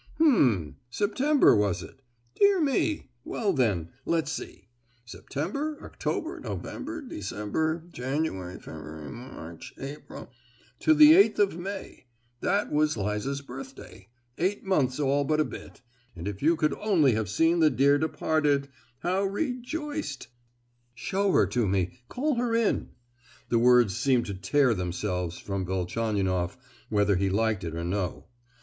[0.17, 0.77] "Hum!
[0.89, 2.01] September was it?
[2.33, 3.11] Dear me!
[3.23, 12.71] Well, then, let's see—September, October, November, December, January, February, March, April—to the 8th of May—that
[12.71, 15.81] was Liza's birthday—eight months all but a bit;
[16.15, 18.69] and if you could only have seen the dear departed,
[19.01, 20.29] how rejoiced——"
[20.95, 22.89] "Show her to me—call her in!"
[23.49, 26.57] the words seemed to tear themselves from Velchaninoff,
[26.89, 28.25] whether he liked it or no.